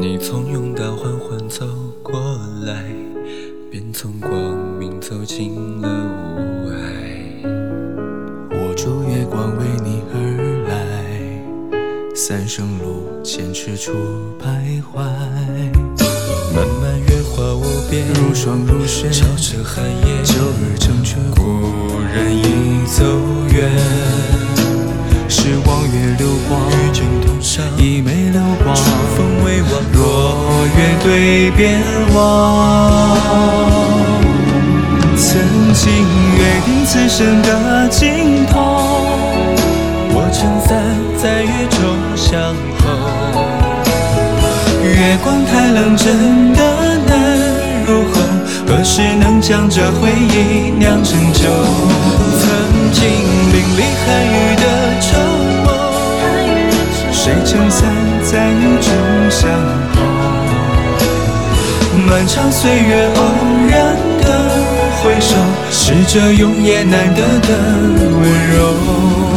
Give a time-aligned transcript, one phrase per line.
[0.00, 1.66] 你从甬道缓缓走
[2.02, 2.18] 过
[2.64, 2.84] 来，
[3.70, 4.32] 便从光
[4.78, 5.88] 明走进了
[6.38, 7.44] 雾霭。
[8.50, 10.74] 我逐月光为你而来，
[12.14, 13.92] 三生路千尺处
[14.40, 15.02] 徘徊。
[16.54, 20.22] 漫漫月华无边，如霜如雪，照着寒夜。
[20.24, 20.32] 旧
[20.62, 23.04] 日成全故人已走
[23.52, 23.70] 远，
[25.28, 28.74] 是望月流光，与君同上一眉流光。
[30.80, 31.60] 初风未忘，若愿对边
[32.14, 32.18] 望，
[35.16, 35.28] 曾
[35.74, 35.92] 经
[36.36, 38.54] 约定此生的尽头，
[40.12, 40.68] 我撑伞
[41.18, 41.78] 在雨中
[42.16, 42.84] 相候。
[44.82, 46.58] 月光太冷，真的
[47.06, 47.10] 难
[47.86, 48.14] 入喉，
[48.66, 51.42] 何时能将这回忆酿成酒？
[52.40, 52.48] 曾
[52.92, 53.00] 经
[53.52, 54.64] 淋漓寒雨的
[55.00, 55.08] 筹
[55.64, 55.68] 谋，
[57.12, 57.78] 谁撑伞
[58.22, 58.88] 在雨中
[59.30, 59.50] 相
[59.94, 59.99] 候？
[61.96, 63.22] 漫长岁月偶
[63.68, 64.50] 然的
[65.02, 65.36] 回首，
[65.70, 67.48] 是这永夜难得的
[68.20, 69.29] 温柔。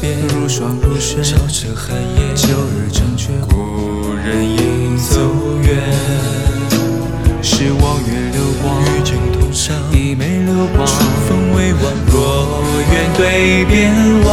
[0.00, 2.34] 边，如霜如雪，照彻寒夜。
[2.34, 5.20] 旧日成却故人已走
[5.62, 5.76] 远，
[7.42, 10.86] 是望月流光，与君同赏一眉流光。
[10.86, 10.94] 初
[11.28, 13.92] 风未晚，若愿对边
[14.24, 14.28] 望，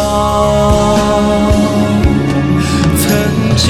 [2.97, 3.05] 曾
[3.57, 3.65] 经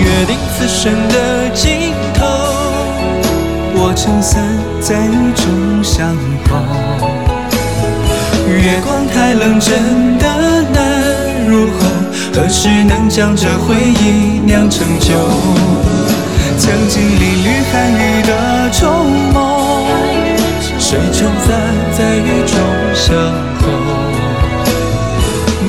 [0.00, 2.24] 约定此生的尽头。
[3.74, 4.42] 我撑伞
[4.80, 6.16] 在雨中相
[6.48, 6.50] 候。
[8.48, 11.01] 月光太冷，真的难
[11.48, 11.86] 入喉，
[12.34, 15.14] 何时能将这回忆酿成酒？
[16.58, 19.86] 曾经淋雨寒雨的筹谋，
[20.78, 21.50] 谁撑伞
[21.96, 22.58] 在雨中
[22.94, 23.16] 相
[23.60, 23.62] 候？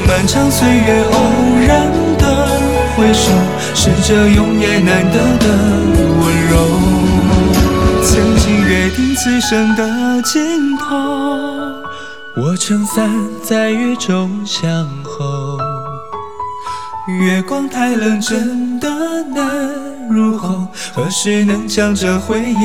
[0.06, 1.16] 漫长岁月偶
[1.66, 2.48] 然的
[2.96, 3.32] 回首，
[3.74, 5.48] 是这永夜难得的
[6.20, 6.54] 温柔。
[8.04, 10.86] 曾经约定此生的尽头，
[12.36, 13.10] 我撑伞
[13.42, 15.63] 在雨中相候。
[17.06, 18.88] 月光太冷，真的
[19.36, 19.46] 难
[20.10, 22.56] 入喉，何时能将这回忆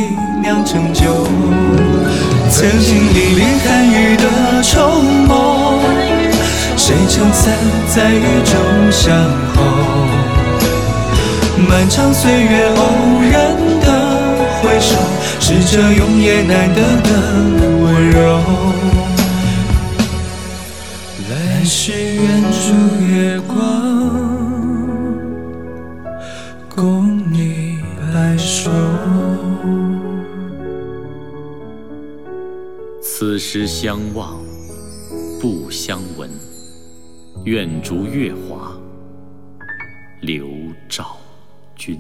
[0.41, 1.27] 酿成酒？
[2.49, 5.81] 曾经淋漓寒雨的筹谋，
[6.77, 7.53] 谁撑伞
[7.93, 9.13] 在雨中相
[9.57, 9.59] 候？
[11.69, 13.87] 漫长岁月偶然的
[14.63, 14.95] 回首，
[15.41, 17.11] 是这永夜难得的
[17.83, 18.41] 温柔。
[21.29, 23.57] 来世愿逐月光，
[33.11, 34.39] 此时相望
[35.41, 36.31] 不相闻，
[37.47, 38.79] 愿逐月华，
[40.21, 40.47] 流
[40.91, 41.17] 照
[41.75, 41.99] 君。